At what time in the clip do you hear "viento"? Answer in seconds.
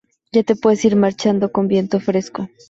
1.67-1.99